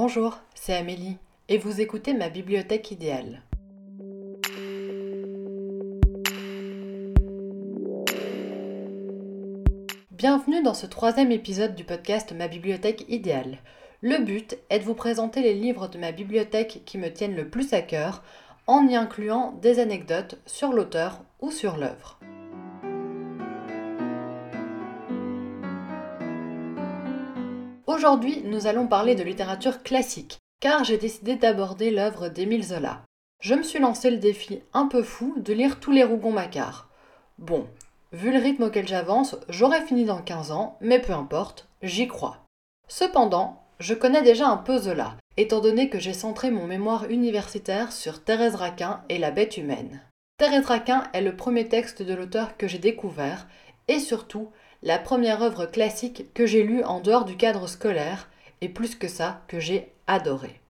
Bonjour, 0.00 0.38
c'est 0.54 0.76
Amélie 0.76 1.16
et 1.48 1.58
vous 1.58 1.80
écoutez 1.80 2.14
ma 2.14 2.28
bibliothèque 2.28 2.92
idéale. 2.92 3.42
Bienvenue 10.12 10.62
dans 10.62 10.74
ce 10.74 10.86
troisième 10.86 11.32
épisode 11.32 11.74
du 11.74 11.82
podcast 11.82 12.32
Ma 12.32 12.46
bibliothèque 12.46 13.06
idéale. 13.08 13.58
Le 14.00 14.18
but 14.18 14.56
est 14.70 14.78
de 14.78 14.84
vous 14.84 14.94
présenter 14.94 15.42
les 15.42 15.54
livres 15.54 15.88
de 15.88 15.98
ma 15.98 16.12
bibliothèque 16.12 16.82
qui 16.86 16.96
me 16.96 17.12
tiennent 17.12 17.34
le 17.34 17.48
plus 17.48 17.72
à 17.72 17.82
cœur 17.82 18.22
en 18.68 18.86
y 18.86 18.94
incluant 18.94 19.50
des 19.60 19.80
anecdotes 19.80 20.38
sur 20.46 20.72
l'auteur 20.72 21.24
ou 21.40 21.50
sur 21.50 21.76
l'œuvre. 21.76 22.17
Aujourd'hui, 27.98 28.42
nous 28.44 28.68
allons 28.68 28.86
parler 28.86 29.16
de 29.16 29.24
littérature 29.24 29.82
classique, 29.82 30.38
car 30.60 30.84
j'ai 30.84 30.98
décidé 30.98 31.34
d'aborder 31.34 31.90
l'œuvre 31.90 32.28
d'Émile 32.28 32.62
Zola. 32.62 33.02
Je 33.40 33.56
me 33.56 33.64
suis 33.64 33.80
lancé 33.80 34.08
le 34.12 34.18
défi 34.18 34.62
un 34.72 34.86
peu 34.86 35.02
fou 35.02 35.34
de 35.38 35.52
lire 35.52 35.80
tous 35.80 35.90
les 35.90 36.04
Rougon-Macquart. 36.04 36.88
Bon, 37.38 37.66
vu 38.12 38.30
le 38.30 38.38
rythme 38.38 38.62
auquel 38.62 38.86
j'avance, 38.86 39.34
j'aurais 39.48 39.84
fini 39.84 40.04
dans 40.04 40.22
15 40.22 40.52
ans, 40.52 40.78
mais 40.80 41.00
peu 41.00 41.12
importe, 41.12 41.66
j'y 41.82 42.06
crois. 42.06 42.44
Cependant, 42.86 43.64
je 43.80 43.94
connais 43.94 44.22
déjà 44.22 44.46
un 44.46 44.58
peu 44.58 44.78
Zola, 44.78 45.16
étant 45.36 45.58
donné 45.58 45.88
que 45.88 45.98
j'ai 45.98 46.14
centré 46.14 46.52
mon 46.52 46.68
mémoire 46.68 47.10
universitaire 47.10 47.90
sur 47.90 48.22
Thérèse 48.22 48.54
Raquin 48.54 49.02
et 49.08 49.18
la 49.18 49.32
bête 49.32 49.56
humaine. 49.56 50.02
Thérèse 50.36 50.66
Raquin 50.66 51.02
est 51.14 51.20
le 51.20 51.34
premier 51.34 51.66
texte 51.66 52.02
de 52.02 52.14
l'auteur 52.14 52.56
que 52.56 52.68
j'ai 52.68 52.78
découvert, 52.78 53.48
et 53.88 53.98
surtout 53.98 54.52
la 54.82 54.98
première 54.98 55.42
œuvre 55.42 55.66
classique 55.66 56.32
que 56.34 56.46
j'ai 56.46 56.62
lue 56.62 56.84
en 56.84 57.00
dehors 57.00 57.24
du 57.24 57.36
cadre 57.36 57.66
scolaire, 57.66 58.28
et 58.60 58.68
plus 58.68 58.94
que 58.94 59.08
ça, 59.08 59.42
que 59.48 59.60
j'ai 59.60 59.92
adoré. 60.06 60.60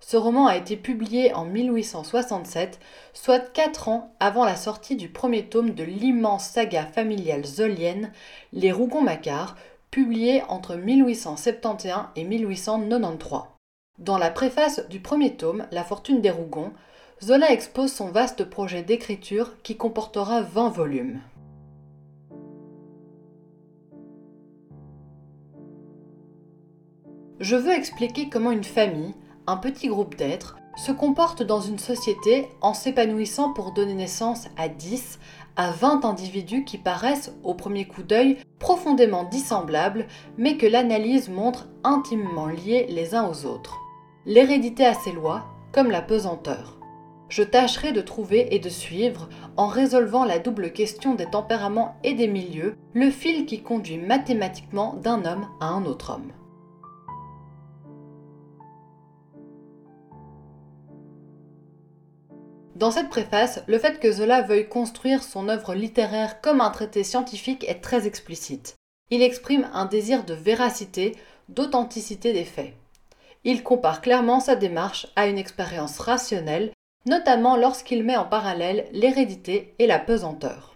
Ce 0.00 0.16
roman 0.16 0.46
a 0.46 0.56
été 0.56 0.76
publié 0.76 1.32
en 1.32 1.44
1867, 1.44 2.80
soit 3.12 3.38
quatre 3.38 3.88
ans 3.88 4.12
avant 4.18 4.44
la 4.44 4.56
sortie 4.56 4.96
du 4.96 5.08
premier 5.08 5.44
tome 5.46 5.70
de 5.70 5.84
l'immense 5.84 6.48
saga 6.48 6.84
familiale 6.86 7.44
zolienne, 7.44 8.12
Les 8.52 8.72
Rougon-Macquart, 8.72 9.56
publié 9.92 10.42
entre 10.48 10.74
1871 10.74 12.06
et 12.16 12.24
1893. 12.24 13.42
Dans 13.98 14.18
la 14.18 14.30
préface 14.30 14.88
du 14.88 15.00
premier 15.00 15.36
tome, 15.36 15.66
La 15.70 15.84
fortune 15.84 16.20
des 16.20 16.30
Rougon, 16.30 16.72
Zola 17.22 17.52
expose 17.52 17.92
son 17.92 18.08
vaste 18.08 18.42
projet 18.44 18.82
d'écriture 18.82 19.52
qui 19.62 19.76
comportera 19.76 20.42
20 20.42 20.70
volumes. 20.70 21.20
Je 27.42 27.56
veux 27.56 27.72
expliquer 27.72 28.28
comment 28.28 28.52
une 28.52 28.62
famille, 28.62 29.14
un 29.48 29.56
petit 29.56 29.88
groupe 29.88 30.14
d'êtres, 30.14 30.58
se 30.76 30.92
comporte 30.92 31.42
dans 31.42 31.60
une 31.60 31.80
société 31.80 32.46
en 32.60 32.72
s'épanouissant 32.72 33.52
pour 33.52 33.72
donner 33.72 33.94
naissance 33.94 34.46
à 34.56 34.68
10 34.68 35.18
à 35.56 35.72
20 35.72 36.04
individus 36.04 36.62
qui 36.64 36.78
paraissent, 36.78 37.34
au 37.42 37.54
premier 37.54 37.84
coup 37.88 38.04
d'œil, 38.04 38.38
profondément 38.60 39.24
dissemblables, 39.24 40.06
mais 40.38 40.56
que 40.56 40.68
l'analyse 40.68 41.30
montre 41.30 41.66
intimement 41.82 42.46
liés 42.46 42.86
les 42.88 43.16
uns 43.16 43.28
aux 43.28 43.44
autres. 43.44 43.76
L'hérédité 44.24 44.86
a 44.86 44.94
ses 44.94 45.10
lois, 45.10 45.44
comme 45.72 45.90
la 45.90 46.00
pesanteur. 46.00 46.78
Je 47.28 47.42
tâcherai 47.42 47.90
de 47.90 48.02
trouver 48.02 48.54
et 48.54 48.60
de 48.60 48.68
suivre, 48.68 49.28
en 49.56 49.66
résolvant 49.66 50.24
la 50.24 50.38
double 50.38 50.72
question 50.72 51.16
des 51.16 51.26
tempéraments 51.26 51.96
et 52.04 52.14
des 52.14 52.28
milieux, 52.28 52.76
le 52.94 53.10
fil 53.10 53.46
qui 53.46 53.62
conduit 53.62 53.98
mathématiquement 53.98 54.94
d'un 55.02 55.24
homme 55.24 55.48
à 55.58 55.66
un 55.66 55.84
autre 55.86 56.12
homme. 56.14 56.30
Dans 62.82 62.90
cette 62.90 63.10
préface, 63.10 63.62
le 63.68 63.78
fait 63.78 64.00
que 64.00 64.10
Zola 64.10 64.42
veuille 64.42 64.68
construire 64.68 65.22
son 65.22 65.48
œuvre 65.48 65.72
littéraire 65.72 66.40
comme 66.40 66.60
un 66.60 66.70
traité 66.70 67.04
scientifique 67.04 67.64
est 67.68 67.80
très 67.80 68.08
explicite. 68.08 68.74
Il 69.10 69.22
exprime 69.22 69.70
un 69.72 69.84
désir 69.84 70.24
de 70.24 70.34
véracité, 70.34 71.16
d'authenticité 71.48 72.32
des 72.32 72.44
faits. 72.44 72.74
Il 73.44 73.62
compare 73.62 74.00
clairement 74.00 74.40
sa 74.40 74.56
démarche 74.56 75.06
à 75.14 75.28
une 75.28 75.38
expérience 75.38 76.00
rationnelle, 76.00 76.72
notamment 77.06 77.56
lorsqu'il 77.56 78.02
met 78.02 78.16
en 78.16 78.24
parallèle 78.24 78.88
l'hérédité 78.90 79.76
et 79.78 79.86
la 79.86 80.00
pesanteur. 80.00 80.74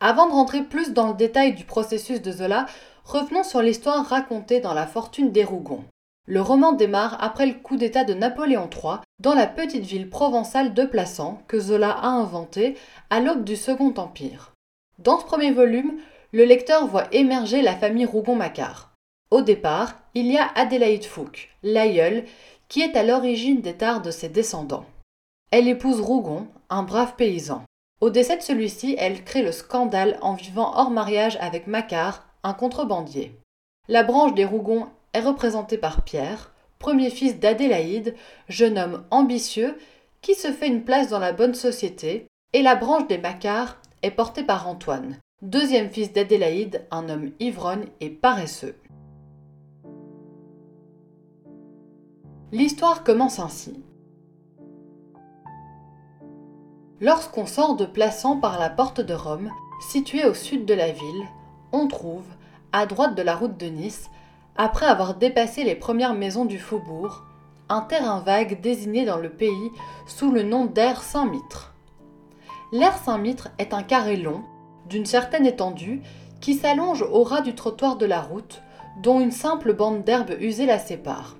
Avant 0.00 0.26
de 0.26 0.32
rentrer 0.32 0.64
plus 0.64 0.92
dans 0.92 1.06
le 1.06 1.14
détail 1.14 1.54
du 1.54 1.62
processus 1.62 2.20
de 2.20 2.32
Zola, 2.32 2.66
revenons 3.04 3.44
sur 3.44 3.62
l'histoire 3.62 4.04
racontée 4.04 4.58
dans 4.58 4.74
La 4.74 4.88
Fortune 4.88 5.30
des 5.30 5.44
Rougons. 5.44 5.84
Le 6.30 6.42
roman 6.42 6.72
démarre 6.72 7.16
après 7.24 7.46
le 7.46 7.54
coup 7.54 7.78
d'État 7.78 8.04
de 8.04 8.12
Napoléon 8.12 8.68
III 8.70 8.96
dans 9.18 9.32
la 9.32 9.46
petite 9.46 9.86
ville 9.86 10.10
provençale 10.10 10.74
de 10.74 10.84
Plassans 10.84 11.40
que 11.48 11.58
Zola 11.58 11.90
a 11.90 12.08
inventée 12.08 12.76
à 13.08 13.20
l'aube 13.20 13.44
du 13.44 13.56
Second 13.56 13.94
Empire. 13.96 14.52
Dans 14.98 15.18
ce 15.18 15.24
premier 15.24 15.52
volume, 15.52 15.94
le 16.32 16.44
lecteur 16.44 16.86
voit 16.86 17.06
émerger 17.12 17.62
la 17.62 17.74
famille 17.74 18.04
Rougon-Macquart. 18.04 18.92
Au 19.30 19.40
départ, 19.40 19.94
il 20.12 20.26
y 20.26 20.36
a 20.36 20.48
Adélaïde 20.54 21.06
Fouque, 21.06 21.48
l'aïeule, 21.62 22.26
qui 22.68 22.82
est 22.82 22.94
à 22.94 23.04
l'origine 23.04 23.62
des 23.62 23.78
tares 23.78 24.02
de 24.02 24.10
ses 24.10 24.28
descendants. 24.28 24.84
Elle 25.50 25.66
épouse 25.66 26.02
Rougon, 26.02 26.46
un 26.68 26.82
brave 26.82 27.14
paysan. 27.16 27.64
Au 28.02 28.10
décès 28.10 28.36
de 28.36 28.42
celui-ci, 28.42 28.96
elle 28.98 29.24
crée 29.24 29.42
le 29.42 29.52
scandale 29.52 30.18
en 30.20 30.34
vivant 30.34 30.76
hors 30.76 30.90
mariage 30.90 31.38
avec 31.40 31.66
Macquart, 31.66 32.26
un 32.42 32.52
contrebandier. 32.52 33.34
La 33.88 34.02
branche 34.02 34.34
des 34.34 34.44
Rougon 34.44 34.88
est 35.12 35.20
représenté 35.20 35.78
par 35.78 36.02
Pierre, 36.02 36.52
premier 36.78 37.10
fils 37.10 37.38
d'Adélaïde, 37.38 38.14
jeune 38.48 38.78
homme 38.78 39.04
ambitieux 39.10 39.76
qui 40.20 40.34
se 40.34 40.52
fait 40.52 40.68
une 40.68 40.84
place 40.84 41.08
dans 41.08 41.18
la 41.18 41.32
bonne 41.32 41.54
société, 41.54 42.26
et 42.52 42.62
la 42.62 42.76
branche 42.76 43.06
des 43.08 43.18
Macquart 43.18 43.78
est 44.02 44.10
portée 44.10 44.42
par 44.42 44.68
Antoine, 44.68 45.18
deuxième 45.42 45.90
fils 45.90 46.12
d'Adélaïde, 46.12 46.86
un 46.90 47.08
homme 47.08 47.30
ivrogne 47.40 47.86
et 48.00 48.10
paresseux. 48.10 48.76
L'histoire 52.50 53.04
commence 53.04 53.38
ainsi. 53.38 53.82
Lorsqu'on 57.00 57.46
sort 57.46 57.76
de 57.76 57.84
Plassans 57.84 58.40
par 58.40 58.58
la 58.58 58.70
porte 58.70 59.00
de 59.00 59.14
Rome, 59.14 59.50
située 59.80 60.24
au 60.24 60.34
sud 60.34 60.64
de 60.64 60.74
la 60.74 60.90
ville, 60.90 61.28
on 61.72 61.86
trouve, 61.86 62.26
à 62.72 62.86
droite 62.86 63.14
de 63.14 63.22
la 63.22 63.36
route 63.36 63.56
de 63.58 63.66
Nice, 63.66 64.10
après 64.58 64.86
avoir 64.86 65.14
dépassé 65.14 65.62
les 65.62 65.76
premières 65.76 66.14
maisons 66.14 66.44
du 66.44 66.58
faubourg, 66.58 67.22
un 67.68 67.80
terrain 67.80 68.20
vague 68.20 68.60
désigné 68.60 69.04
dans 69.04 69.16
le 69.16 69.30
pays 69.30 69.70
sous 70.06 70.32
le 70.32 70.42
nom 70.42 70.66
d'air 70.66 71.02
Saint-Mitre. 71.02 71.74
L'air 72.72 72.98
Saint-Mitre 72.98 73.50
est 73.58 73.72
un 73.72 73.84
carré 73.84 74.16
long, 74.16 74.42
d'une 74.88 75.06
certaine 75.06 75.46
étendue, 75.46 76.02
qui 76.40 76.54
s'allonge 76.54 77.02
au 77.02 77.22
ras 77.22 77.40
du 77.40 77.54
trottoir 77.54 77.96
de 77.96 78.06
la 78.06 78.20
route, 78.20 78.62
dont 79.00 79.20
une 79.20 79.30
simple 79.30 79.74
bande 79.74 80.02
d'herbe 80.02 80.34
usée 80.40 80.66
la 80.66 80.78
sépare. 80.78 81.36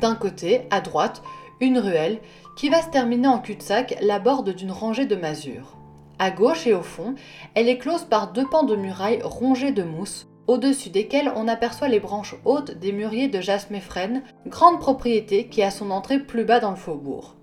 D'un 0.00 0.16
côté, 0.16 0.62
à 0.70 0.80
droite, 0.80 1.22
une 1.60 1.78
ruelle 1.78 2.18
qui 2.56 2.68
va 2.68 2.82
se 2.82 2.88
terminer 2.88 3.28
en 3.28 3.38
cul-de-sac 3.38 3.96
la 4.00 4.18
borde 4.18 4.50
d'une 4.50 4.72
rangée 4.72 5.06
de 5.06 5.14
masures. 5.14 5.76
À 6.18 6.30
gauche 6.30 6.66
et 6.66 6.74
au 6.74 6.82
fond, 6.82 7.14
elle 7.54 7.68
est 7.68 7.78
close 7.78 8.04
par 8.04 8.32
deux 8.32 8.46
pans 8.46 8.64
de 8.64 8.74
muraille 8.74 9.20
rongés 9.22 9.72
de 9.72 9.82
mousse, 9.82 10.26
au-dessus 10.46 10.90
desquels 10.90 11.32
on 11.34 11.48
aperçoit 11.48 11.88
les 11.88 12.00
branches 12.00 12.36
hautes 12.44 12.78
des 12.78 12.92
mûriers 12.92 13.28
de 13.28 13.40
Jasméfrène, 13.40 14.22
grande 14.46 14.80
propriété 14.80 15.48
qui 15.48 15.62
a 15.62 15.70
son 15.70 15.90
entrée 15.90 16.18
plus 16.18 16.44
bas 16.44 16.60
dans 16.60 16.70
le 16.70 16.76
faubourg. 16.76 17.34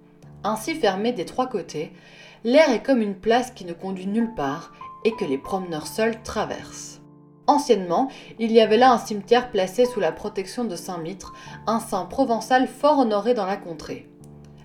Ainsi 0.43 0.75
fermée 0.75 1.13
des 1.13 1.25
trois 1.25 1.47
côtés, 1.47 1.91
l'air 2.43 2.69
est 2.69 2.83
comme 2.83 3.01
une 3.01 3.15
place 3.15 3.51
qui 3.51 3.65
ne 3.65 3.73
conduit 3.73 4.07
nulle 4.07 4.33
part 4.35 4.73
et 5.05 5.11
que 5.11 5.25
les 5.25 5.37
promeneurs 5.37 5.87
seuls 5.87 6.21
traversent. 6.23 7.01
Anciennement, 7.45 8.09
il 8.39 8.51
y 8.53 8.61
avait 8.61 8.77
là 8.77 8.93
un 8.93 8.97
cimetière 8.97 9.51
placé 9.51 9.85
sous 9.85 9.99
la 9.99 10.13
protection 10.13 10.63
de 10.63 10.77
Saint-Mitre, 10.77 11.33
un 11.67 11.81
saint 11.81 12.05
provençal 12.05 12.67
fort 12.67 12.99
honoré 12.99 13.33
dans 13.33 13.45
la 13.45 13.57
contrée. 13.57 14.09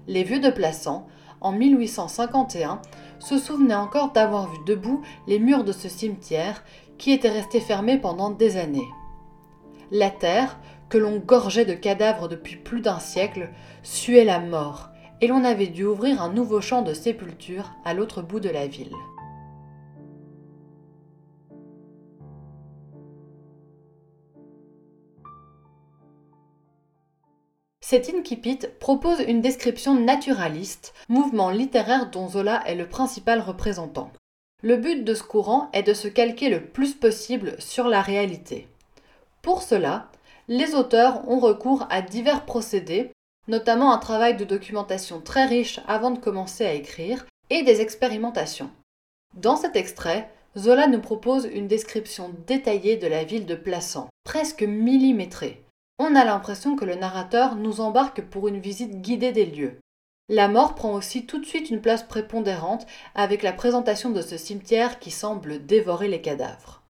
Les 0.06 0.22
vieux 0.22 0.38
de 0.38 0.50
Plassans, 0.50 1.06
en 1.40 1.52
1851, 1.52 2.80
se 3.18 3.36
souvenaient 3.36 3.74
encore 3.74 4.12
d'avoir 4.12 4.48
vu 4.48 4.58
debout 4.64 5.02
les 5.26 5.40
murs 5.40 5.64
de 5.64 5.72
ce 5.72 5.88
cimetière 5.88 6.62
qui 6.98 7.12
était 7.12 7.30
resté 7.30 7.60
fermé 7.60 7.98
pendant 7.98 8.30
des 8.30 8.56
années. 8.56 8.88
La 9.90 10.10
terre, 10.10 10.58
que 10.88 10.98
l'on 10.98 11.18
gorgeait 11.18 11.64
de 11.64 11.74
cadavres 11.74 12.28
depuis 12.28 12.56
plus 12.56 12.80
d'un 12.80 12.98
siècle, 12.98 13.50
suait 13.82 14.24
la 14.24 14.40
mort, 14.40 14.90
et 15.20 15.26
l'on 15.26 15.44
avait 15.44 15.66
dû 15.66 15.84
ouvrir 15.84 16.22
un 16.22 16.32
nouveau 16.32 16.60
champ 16.60 16.82
de 16.82 16.94
sépulture 16.94 17.72
à 17.84 17.94
l'autre 17.94 18.22
bout 18.22 18.40
de 18.40 18.50
la 18.50 18.66
ville. 18.66 18.94
Cet 27.80 28.12
incipit 28.14 28.58
propose 28.80 29.20
une 29.26 29.40
description 29.40 29.98
naturaliste, 29.98 30.92
mouvement 31.08 31.48
littéraire 31.48 32.10
dont 32.10 32.28
Zola 32.28 32.62
est 32.66 32.74
le 32.74 32.86
principal 32.86 33.40
représentant. 33.40 34.12
Le 34.62 34.76
but 34.76 35.04
de 35.04 35.14
ce 35.14 35.22
courant 35.22 35.70
est 35.72 35.84
de 35.84 35.94
se 35.94 36.08
calquer 36.08 36.48
le 36.48 36.64
plus 36.64 36.94
possible 36.94 37.54
sur 37.60 37.86
la 37.86 38.02
réalité. 38.02 38.66
Pour 39.40 39.62
cela, 39.62 40.10
les 40.48 40.74
auteurs 40.74 41.28
ont 41.28 41.38
recours 41.38 41.86
à 41.90 42.02
divers 42.02 42.44
procédés, 42.44 43.12
notamment 43.46 43.92
un 43.92 43.98
travail 43.98 44.36
de 44.36 44.44
documentation 44.44 45.20
très 45.20 45.46
riche 45.46 45.78
avant 45.86 46.10
de 46.10 46.18
commencer 46.18 46.66
à 46.66 46.74
écrire, 46.74 47.24
et 47.50 47.62
des 47.62 47.80
expérimentations. 47.80 48.70
Dans 49.36 49.56
cet 49.56 49.76
extrait, 49.76 50.28
Zola 50.56 50.88
nous 50.88 51.00
propose 51.00 51.48
une 51.52 51.68
description 51.68 52.34
détaillée 52.46 52.96
de 52.96 53.06
la 53.06 53.22
ville 53.22 53.46
de 53.46 53.54
Plassans, 53.54 54.08
presque 54.24 54.62
millimétrée. 54.62 55.62
On 56.00 56.16
a 56.16 56.24
l'impression 56.24 56.74
que 56.74 56.84
le 56.84 56.96
narrateur 56.96 57.54
nous 57.54 57.80
embarque 57.80 58.22
pour 58.22 58.48
une 58.48 58.60
visite 58.60 59.00
guidée 59.00 59.32
des 59.32 59.46
lieux. 59.46 59.78
La 60.30 60.46
mort 60.46 60.74
prend 60.74 60.92
aussi 60.92 61.24
tout 61.24 61.38
de 61.38 61.46
suite 61.46 61.70
une 61.70 61.80
place 61.80 62.02
prépondérante 62.02 62.86
avec 63.14 63.42
la 63.42 63.54
présentation 63.54 64.10
de 64.10 64.20
ce 64.20 64.36
cimetière 64.36 64.98
qui 64.98 65.10
semble 65.10 65.64
dévorer 65.64 66.06
les 66.06 66.20
cadavres. 66.20 66.82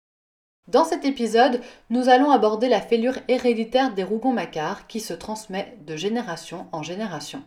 Dans 0.68 0.84
cet 0.84 1.04
épisode, 1.04 1.60
nous 1.90 2.08
allons 2.08 2.30
aborder 2.30 2.70
la 2.70 2.80
fêlure 2.80 3.18
héréditaire 3.28 3.92
des 3.92 4.04
Rougon-Macquart 4.04 4.86
qui 4.86 5.00
se 5.00 5.12
transmet 5.12 5.76
de 5.86 5.96
génération 5.96 6.66
en 6.72 6.82
génération. 6.82 7.42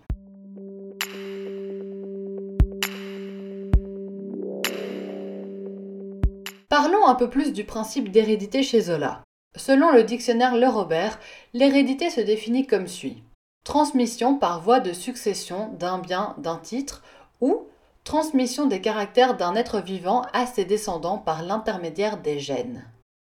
Parlons 6.69 7.07
un 7.07 7.15
peu 7.15 7.31
plus 7.31 7.51
du 7.51 7.63
principe 7.63 8.11
d'hérédité 8.11 8.61
chez 8.61 8.81
Zola. 8.81 9.23
Selon 9.57 9.91
le 9.91 10.03
dictionnaire 10.03 10.55
Le 10.55 10.67
Robert, 10.67 11.19
l'hérédité 11.53 12.11
se 12.11 12.21
définit 12.21 12.67
comme 12.67 12.87
suit. 12.87 13.23
Transmission 13.69 14.33
par 14.33 14.61
voie 14.61 14.79
de 14.79 14.93
succession 14.93 15.69
d'un 15.77 15.99
bien, 15.99 16.33
d'un 16.39 16.57
titre, 16.57 17.03
ou 17.39 17.67
transmission 18.03 18.65
des 18.65 18.81
caractères 18.81 19.37
d'un 19.37 19.53
être 19.53 19.79
vivant 19.79 20.23
à 20.33 20.47
ses 20.47 20.65
descendants 20.65 21.19
par 21.19 21.43
l'intermédiaire 21.43 22.17
des 22.17 22.39
gènes. 22.39 22.83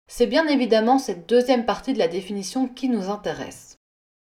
C'est 0.07 0.25
bien 0.25 0.47
évidemment 0.47 0.97
cette 0.97 1.29
deuxième 1.29 1.65
partie 1.65 1.93
de 1.93 1.99
la 1.99 2.07
définition 2.07 2.67
qui 2.67 2.89
nous 2.89 3.11
intéresse. 3.11 3.75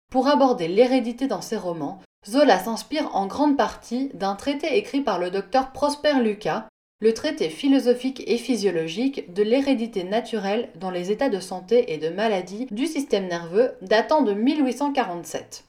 Pour 0.08 0.28
aborder 0.28 0.68
l'hérédité 0.68 1.26
dans 1.26 1.40
ses 1.40 1.56
romans, 1.56 1.98
Zola 2.24 2.60
s'inspire 2.60 3.10
en 3.16 3.26
grande 3.26 3.56
partie 3.56 4.12
d'un 4.14 4.36
traité 4.36 4.76
écrit 4.76 5.00
par 5.00 5.18
le 5.18 5.32
docteur 5.32 5.72
Prosper 5.72 6.20
Lucas 6.22 6.68
le 7.00 7.12
traité 7.12 7.50
philosophique 7.50 8.22
et 8.28 8.38
physiologique 8.38 9.32
de 9.34 9.42
l'hérédité 9.42 10.04
naturelle 10.04 10.68
dans 10.76 10.92
les 10.92 11.10
états 11.10 11.28
de 11.28 11.40
santé 11.40 11.92
et 11.92 11.98
de 11.98 12.08
maladie 12.08 12.68
du 12.70 12.86
système 12.86 13.26
nerveux 13.26 13.72
datant 13.82 14.22
de 14.22 14.32
1847. 14.32 15.64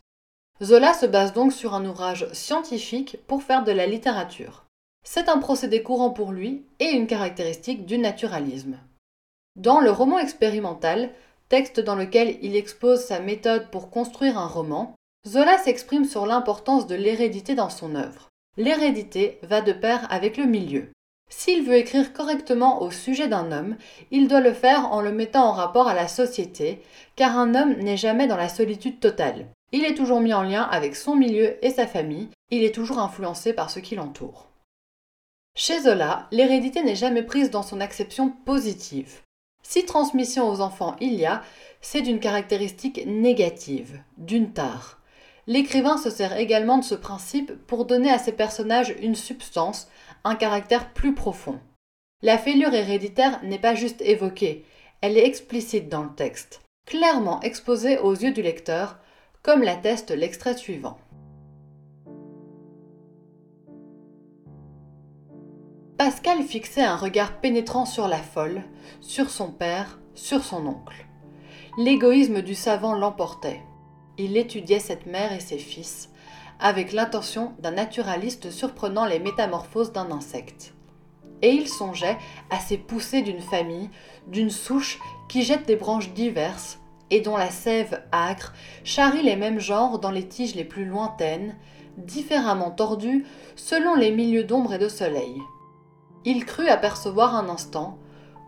Zola 0.61 0.93
se 0.93 1.05
base 1.05 1.31
donc 1.31 1.53
sur 1.53 1.73
un 1.73 1.85
ouvrage 1.85 2.27
scientifique 2.33 3.17
pour 3.27 3.43
faire 3.43 3.63
de 3.63 3.71
la 3.71 3.87
littérature. 3.87 4.65
C'est 5.05 5.29
un 5.29 5.37
procédé 5.37 5.83
courant 5.83 6.09
pour 6.09 6.33
lui 6.33 6.65
et 6.79 6.89
une 6.89 7.07
caractéristique 7.07 7.85
du 7.85 7.97
naturalisme. 7.97 8.77
Dans 9.55 9.79
le 9.79 9.89
roman 9.89 10.19
expérimental, 10.19 11.11
texte 11.47 11.79
dans 11.79 11.95
lequel 11.95 12.37
il 12.41 12.57
expose 12.57 12.99
sa 12.99 13.21
méthode 13.21 13.69
pour 13.71 13.89
construire 13.89 14.37
un 14.37 14.47
roman, 14.47 14.95
Zola 15.25 15.57
s'exprime 15.57 16.05
sur 16.05 16.25
l'importance 16.25 16.87
de 16.87 16.95
l'hérédité 16.95 17.55
dans 17.55 17.69
son 17.69 17.95
œuvre. 17.95 18.27
L'hérédité 18.57 19.39
va 19.43 19.61
de 19.61 19.71
pair 19.71 20.07
avec 20.11 20.35
le 20.35 20.45
milieu. 20.45 20.89
S'il 21.29 21.63
veut 21.63 21.75
écrire 21.75 22.11
correctement 22.11 22.81
au 22.81 22.91
sujet 22.91 23.27
d'un 23.27 23.51
homme, 23.51 23.77
il 24.11 24.27
doit 24.27 24.41
le 24.41 24.53
faire 24.53 24.91
en 24.91 25.01
le 25.01 25.11
mettant 25.11 25.45
en 25.45 25.51
rapport 25.53 25.87
à 25.87 25.93
la 25.93 26.07
société, 26.07 26.81
car 27.15 27.37
un 27.37 27.55
homme 27.55 27.75
n'est 27.75 27.97
jamais 27.97 28.27
dans 28.27 28.37
la 28.37 28.49
solitude 28.49 28.99
totale. 28.99 29.47
Il 29.71 29.85
est 29.85 29.95
toujours 29.95 30.21
mis 30.21 30.33
en 30.33 30.41
lien 30.41 30.63
avec 30.63 30.95
son 30.95 31.15
milieu 31.15 31.63
et 31.63 31.69
sa 31.69 31.85
famille, 31.85 32.29
il 32.49 32.63
est 32.63 32.73
toujours 32.73 32.99
influencé 32.99 33.53
par 33.53 33.69
ce 33.69 33.79
qui 33.79 33.95
l'entoure. 33.95 34.47
Chez 35.55 35.81
Zola, 35.81 36.27
l'hérédité 36.31 36.83
n'est 36.83 36.95
jamais 36.95 37.23
prise 37.23 37.51
dans 37.51 37.63
son 37.63 37.81
acception 37.81 38.29
positive. 38.45 39.21
Si 39.61 39.85
transmission 39.85 40.49
aux 40.49 40.61
enfants 40.61 40.95
il 40.99 41.13
y 41.13 41.25
a, 41.25 41.43
c'est 41.81 42.01
d'une 42.01 42.19
caractéristique 42.19 43.05
négative, 43.05 44.01
d'une 44.17 44.53
tare. 44.53 44.99
L'écrivain 45.47 45.97
se 45.97 46.09
sert 46.09 46.37
également 46.37 46.77
de 46.77 46.83
ce 46.83 46.95
principe 46.95 47.53
pour 47.67 47.85
donner 47.85 48.11
à 48.11 48.19
ses 48.19 48.31
personnages 48.31 48.95
une 49.01 49.15
substance, 49.15 49.87
un 50.23 50.35
caractère 50.35 50.93
plus 50.93 51.13
profond. 51.13 51.59
La 52.21 52.37
fêlure 52.37 52.73
héréditaire 52.73 53.43
n'est 53.43 53.59
pas 53.59 53.75
juste 53.75 54.01
évoquée, 54.01 54.65
elle 55.01 55.17
est 55.17 55.25
explicite 55.25 55.89
dans 55.89 56.03
le 56.03 56.13
texte, 56.15 56.61
clairement 56.85 57.39
exposée 57.41 57.97
aux 57.97 58.13
yeux 58.13 58.31
du 58.31 58.41
lecteur, 58.41 58.97
comme 59.41 59.63
l'atteste 59.63 60.11
l'extrait 60.11 60.57
suivant. 60.57 60.97
Pascal 65.97 66.43
fixait 66.43 66.83
un 66.83 66.95
regard 66.95 67.39
pénétrant 67.39 67.85
sur 67.85 68.07
la 68.07 68.17
folle, 68.19 68.63
sur 69.01 69.29
son 69.29 69.51
père, 69.51 69.99
sur 70.15 70.43
son 70.43 70.65
oncle. 70.65 71.05
L'égoïsme 71.77 72.41
du 72.41 72.55
savant 72.55 72.93
l'emportait. 72.93 73.61
Il 74.17 74.37
étudiait 74.37 74.79
cette 74.79 75.05
mère 75.05 75.33
et 75.33 75.39
ses 75.39 75.57
fils, 75.57 76.09
avec 76.59 76.91
l'intention 76.91 77.53
d'un 77.59 77.71
naturaliste 77.71 78.49
surprenant 78.51 79.05
les 79.05 79.19
métamorphoses 79.19 79.93
d'un 79.93 80.11
insecte. 80.11 80.73
Et 81.41 81.51
il 81.51 81.67
songeait 81.67 82.17
à 82.49 82.59
ces 82.59 82.77
poussées 82.77 83.21
d'une 83.21 83.41
famille, 83.41 83.89
d'une 84.27 84.49
souche 84.49 84.99
qui 85.29 85.43
jette 85.43 85.65
des 85.67 85.77
branches 85.77 86.11
diverses 86.11 86.79
et 87.11 87.21
dont 87.21 87.37
la 87.37 87.49
sève 87.49 88.01
âcre 88.11 88.53
charrie 88.83 89.23
les 89.23 89.35
mêmes 89.35 89.59
genres 89.59 89.99
dans 89.99 90.11
les 90.11 90.27
tiges 90.27 90.55
les 90.55 90.63
plus 90.63 90.85
lointaines, 90.85 91.55
différemment 91.97 92.71
tordues 92.71 93.25
selon 93.55 93.95
les 93.95 94.11
milieux 94.11 94.43
d'ombre 94.43 94.73
et 94.73 94.79
de 94.79 94.87
soleil. 94.87 95.41
Il 96.25 96.45
crut 96.45 96.69
apercevoir 96.69 97.35
un 97.35 97.49
instant, 97.49 97.97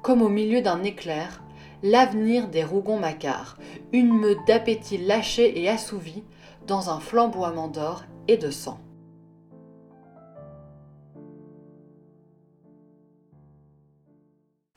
comme 0.03 0.21
au 0.21 0.29
milieu 0.29 0.61
d'un 0.61 0.83
éclair, 0.83 1.41
l'avenir 1.83 2.47
des 2.47 2.63
Rougon-Macquart, 2.63 3.57
une 3.91 4.13
meute 4.13 4.45
d'appétit 4.47 4.97
lâché 4.97 5.61
et 5.61 5.69
assouvi, 5.69 6.23
dans 6.67 6.89
un 6.89 6.99
flamboiement 6.99 7.67
d'or 7.67 8.03
et 8.27 8.37
de 8.37 8.51
sang. 8.51 8.79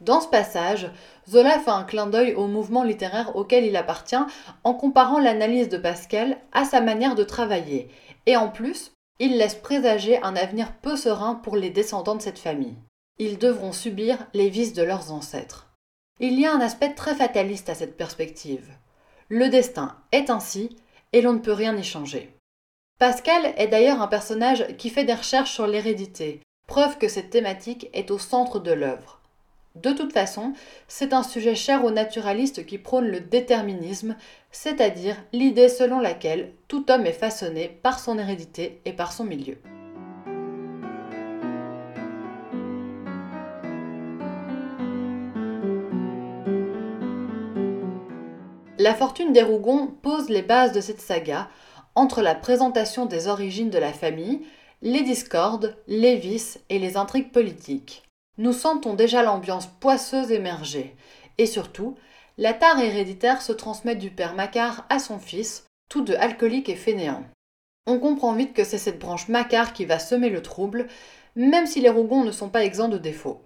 Dans 0.05 0.21
ce 0.21 0.29
passage, 0.29 0.91
Zola 1.27 1.59
fait 1.59 1.71
un 1.71 1.83
clin 1.83 2.07
d'œil 2.07 2.35
au 2.35 2.47
mouvement 2.47 2.83
littéraire 2.83 3.37
auquel 3.37 3.65
il 3.65 3.75
appartient 3.75 4.17
en 4.63 4.75
comparant 4.75 5.19
l'analyse 5.19 5.71
de 5.71 5.79
Pascal 5.79 6.37
à 6.53 6.65
sa 6.67 6.83
manière 6.83 7.15
de 7.15 7.25
travailler, 7.25 7.89
et 8.27 8.37
en 8.37 8.51
plus, 8.51 8.93
il 9.19 9.39
laisse 9.39 9.55
présager 9.55 10.23
un 10.23 10.37
avenir 10.37 10.75
peu 10.83 10.97
serein 10.97 11.37
pour 11.37 11.57
les 11.57 11.71
descendants 11.71 12.17
de 12.17 12.21
cette 12.21 12.39
famille. 12.39 12.77
Ils 13.19 13.39
devront 13.39 13.73
subir 13.73 14.19
les 14.35 14.51
vices 14.51 14.75
de 14.75 14.83
leurs 14.83 15.11
ancêtres. 15.11 15.73
Il 16.21 16.39
y 16.39 16.45
a 16.45 16.53
un 16.53 16.61
aspect 16.61 16.93
très 16.93 17.15
fataliste 17.15 17.71
à 17.71 17.75
cette 17.75 17.97
perspective. 17.97 18.69
Le 19.31 19.49
destin 19.49 19.97
est 20.13 20.29
ainsi, 20.29 20.77
et 21.15 21.23
l'on 21.23 21.33
ne 21.33 21.39
peut 21.39 21.53
rien 21.53 21.75
y 21.77 21.85
changer. 21.85 22.37
Pascal 22.99 23.55
est 23.57 23.69
d'ailleurs 23.69 24.03
un 24.03 24.09
personnage 24.09 24.67
qui 24.77 24.91
fait 24.91 25.05
des 25.05 25.15
recherches 25.15 25.53
sur 25.53 25.67
l'hérédité, 25.67 26.43
preuve 26.67 26.99
que 26.99 27.09
cette 27.09 27.31
thématique 27.31 27.89
est 27.95 28.11
au 28.11 28.19
centre 28.19 28.59
de 28.59 28.73
l'œuvre. 28.73 29.23
De 29.75 29.93
toute 29.93 30.13
façon, 30.13 30.53
c'est 30.87 31.13
un 31.13 31.25
sujet 31.25 31.57
cher 31.57 31.85
aux 31.85 31.91
naturalistes 31.91 32.65
qui 32.65 32.79
prônent 32.79 33.09
le 33.09 33.19
déterminisme, 33.19 34.15
c'est-à-dire 34.53 35.17
l'idée 35.33 35.69
selon 35.69 35.99
laquelle 35.99 36.53
tout 36.69 36.93
homme 36.93 37.07
est 37.07 37.13
façonné 37.13 37.81
par 37.83 37.99
son 37.99 38.17
hérédité 38.17 38.81
et 38.85 38.93
par 38.93 39.13
son 39.13 39.25
milieu. 39.25 39.59
La 48.79 48.95
fortune 48.95 49.33
des 49.33 49.43
Rougon 49.43 49.89
pose 50.03 50.29
les 50.29 50.43
bases 50.43 50.73
de 50.73 50.81
cette 50.81 51.01
saga 51.01 51.49
entre 51.97 52.23
la 52.23 52.37
présentation 52.37 53.07
des 53.07 53.27
origines 53.27 53.71
de 53.71 53.79
la 53.79 53.93
famille, 53.93 54.43
les 54.83 55.03
discordes, 55.03 55.77
les 55.89 56.15
vices 56.15 56.61
et 56.69 56.79
les 56.79 56.97
intrigues 56.97 57.33
politiques. 57.33 58.04
Nous 58.37 58.53
sentons 58.53 58.95
déjà 58.95 59.23
l'ambiance 59.23 59.69
poisseuse 59.79 60.33
émerger, 60.33 60.97
et 61.39 61.47
surtout, 61.47 61.97
la 62.37 62.53
tare 62.53 62.81
héréditaire 62.81 63.41
se 63.41 63.53
transmet 63.53 63.95
du 63.95 64.11
père 64.11 64.35
Macquart 64.35 64.85
à 64.89 64.99
son 64.99 65.21
fils, 65.21 65.67
tous 65.89 66.01
deux 66.01 66.17
alcooliques 66.17 66.69
et 66.69 66.75
fainéants. 66.75 67.25
On 67.87 68.01
comprend 68.01 68.33
vite 68.33 68.53
que 68.53 68.65
c'est 68.65 68.79
cette 68.79 68.99
branche 68.99 69.29
Macquart 69.29 69.73
qui 69.73 69.85
va 69.85 70.01
semer 70.01 70.31
le 70.31 70.43
trouble, 70.43 70.89
même 71.37 71.67
si 71.67 71.81
les 71.81 71.89
Rougon 71.89 72.25
ne 72.25 72.33
sont 72.33 72.49
pas 72.49 72.65
exempts 72.65 72.89
de 72.89 72.99
défauts. 72.99 73.43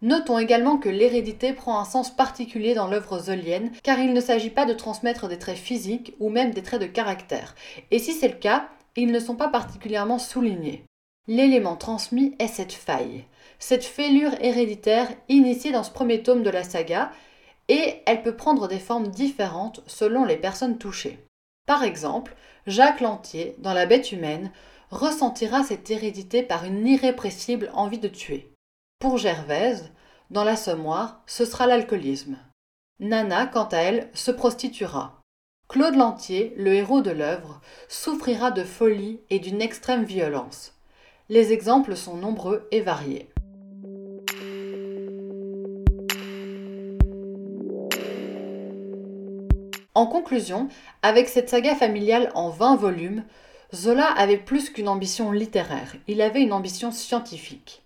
Notons 0.00 0.40
également 0.40 0.78
que 0.78 0.88
l'hérédité 0.88 1.52
prend 1.52 1.78
un 1.78 1.84
sens 1.84 2.10
particulier 2.10 2.74
dans 2.74 2.88
l'œuvre 2.88 3.20
zolienne, 3.20 3.70
car 3.84 4.00
il 4.00 4.12
ne 4.12 4.20
s'agit 4.20 4.50
pas 4.50 4.64
de 4.64 4.74
transmettre 4.74 5.28
des 5.28 5.38
traits 5.38 5.56
physiques 5.56 6.14
ou 6.18 6.28
même 6.28 6.50
des 6.50 6.64
traits 6.64 6.80
de 6.80 6.86
caractère, 6.86 7.54
et 7.92 8.00
si 8.00 8.12
c'est 8.12 8.26
le 8.26 8.34
cas, 8.34 8.68
ils 8.96 9.12
ne 9.12 9.20
sont 9.20 9.36
pas 9.36 9.48
particulièrement 9.48 10.18
soulignés. 10.18 10.84
L'élément 11.28 11.76
transmis 11.76 12.34
est 12.40 12.48
cette 12.48 12.72
faille, 12.72 13.24
cette 13.60 13.84
fêlure 13.84 14.34
héréditaire 14.40 15.08
initiée 15.28 15.70
dans 15.70 15.84
ce 15.84 15.92
premier 15.92 16.22
tome 16.22 16.42
de 16.42 16.50
la 16.50 16.64
saga, 16.64 17.12
et 17.68 18.02
elle 18.06 18.22
peut 18.22 18.36
prendre 18.36 18.66
des 18.66 18.80
formes 18.80 19.06
différentes 19.08 19.82
selon 19.86 20.24
les 20.24 20.36
personnes 20.36 20.78
touchées. 20.78 21.24
Par 21.66 21.84
exemple, 21.84 22.34
Jacques 22.66 23.00
Lantier, 23.00 23.54
dans 23.58 23.72
La 23.72 23.86
bête 23.86 24.10
humaine, 24.10 24.50
ressentira 24.90 25.62
cette 25.62 25.90
hérédité 25.90 26.42
par 26.42 26.64
une 26.64 26.86
irrépressible 26.86 27.70
envie 27.72 28.00
de 28.00 28.08
tuer. 28.08 28.52
Pour 28.98 29.16
Gervaise, 29.16 29.92
dans 30.30 30.44
l'assommoir, 30.44 31.22
ce 31.26 31.44
sera 31.44 31.66
l'alcoolisme. 31.66 32.36
Nana, 32.98 33.46
quant 33.46 33.68
à 33.68 33.78
elle, 33.78 34.10
se 34.12 34.32
prostituera. 34.32 35.20
Claude 35.68 35.94
Lantier, 35.94 36.52
le 36.56 36.74
héros 36.74 37.00
de 37.00 37.10
l'œuvre, 37.10 37.60
souffrira 37.88 38.50
de 38.50 38.64
folie 38.64 39.20
et 39.30 39.38
d'une 39.38 39.62
extrême 39.62 40.04
violence. 40.04 40.74
Les 41.34 41.54
exemples 41.54 41.96
sont 41.96 42.18
nombreux 42.18 42.68
et 42.72 42.82
variés. 42.82 43.30
En 49.94 50.06
conclusion, 50.06 50.68
avec 51.00 51.30
cette 51.30 51.48
saga 51.48 51.74
familiale 51.74 52.30
en 52.34 52.50
20 52.50 52.76
volumes, 52.76 53.24
Zola 53.74 54.04
avait 54.08 54.36
plus 54.36 54.68
qu'une 54.68 54.88
ambition 54.88 55.32
littéraire, 55.32 55.94
il 56.06 56.20
avait 56.20 56.42
une 56.42 56.52
ambition 56.52 56.90
scientifique. 56.90 57.82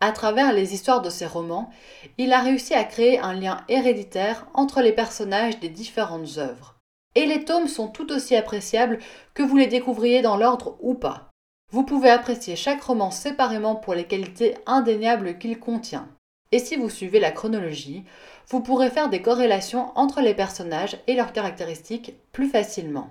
À 0.00 0.10
travers 0.10 0.52
les 0.52 0.74
histoires 0.74 1.00
de 1.00 1.10
ses 1.10 1.26
romans, 1.26 1.70
il 2.18 2.32
a 2.32 2.40
réussi 2.40 2.74
à 2.74 2.82
créer 2.82 3.20
un 3.20 3.34
lien 3.34 3.58
héréditaire 3.68 4.48
entre 4.52 4.80
les 4.82 4.92
personnages 4.92 5.60
des 5.60 5.68
différentes 5.68 6.38
œuvres. 6.38 6.74
Et 7.14 7.26
les 7.26 7.44
tomes 7.44 7.68
sont 7.68 7.86
tout 7.86 8.10
aussi 8.10 8.34
appréciables 8.34 8.98
que 9.34 9.44
vous 9.44 9.56
les 9.56 9.68
découvriez 9.68 10.22
dans 10.22 10.36
l'ordre 10.36 10.76
ou 10.80 10.94
pas. 10.94 11.29
Vous 11.72 11.84
pouvez 11.84 12.10
apprécier 12.10 12.56
chaque 12.56 12.82
roman 12.82 13.12
séparément 13.12 13.76
pour 13.76 13.94
les 13.94 14.04
qualités 14.04 14.56
indéniables 14.66 15.38
qu'il 15.38 15.58
contient. 15.60 16.08
Et 16.50 16.58
si 16.58 16.74
vous 16.74 16.90
suivez 16.90 17.20
la 17.20 17.30
chronologie, 17.30 18.04
vous 18.48 18.60
pourrez 18.60 18.90
faire 18.90 19.08
des 19.08 19.22
corrélations 19.22 19.92
entre 19.94 20.20
les 20.20 20.34
personnages 20.34 20.98
et 21.06 21.14
leurs 21.14 21.32
caractéristiques 21.32 22.14
plus 22.32 22.48
facilement. 22.48 23.10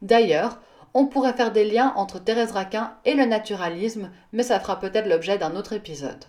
D'ailleurs, 0.00 0.58
on 0.94 1.06
pourrait 1.06 1.34
faire 1.34 1.52
des 1.52 1.68
liens 1.70 1.92
entre 1.96 2.18
Thérèse 2.18 2.52
Raquin 2.52 2.94
et 3.04 3.14
le 3.14 3.26
naturalisme, 3.26 4.10
mais 4.32 4.42
ça 4.42 4.58
fera 4.58 4.80
peut-être 4.80 5.08
l'objet 5.08 5.36
d'un 5.36 5.54
autre 5.54 5.74
épisode. 5.74 6.24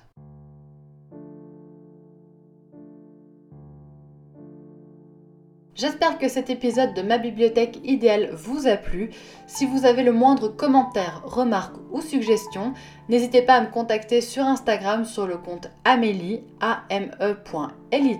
J'espère 5.83 6.17
que 6.17 6.29
cet 6.29 6.49
épisode 6.49 6.93
de 6.93 7.01
ma 7.01 7.17
bibliothèque 7.17 7.81
idéale 7.83 8.29
vous 8.31 8.67
a 8.67 8.77
plu. 8.77 9.09
Si 9.47 9.65
vous 9.65 9.83
avez 9.83 10.01
le 10.01 10.13
moindre 10.13 10.47
commentaire, 10.47 11.21
remarque 11.25 11.75
ou 11.91 11.99
suggestion, 11.99 12.71
n'hésitez 13.09 13.41
pas 13.41 13.55
à 13.55 13.61
me 13.61 13.69
contacter 13.69 14.21
sur 14.21 14.45
Instagram 14.45 15.03
sur 15.03 15.27
le 15.27 15.35
compte 15.35 15.67
amélie, 15.83 16.39
A-M-E.lit, 16.61 18.19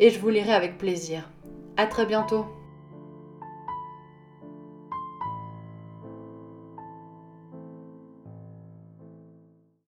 et 0.00 0.10
je 0.10 0.18
vous 0.18 0.28
lirai 0.28 0.52
avec 0.52 0.76
plaisir. 0.76 1.30
A 1.76 1.86
très 1.86 2.04
bientôt 2.04 2.46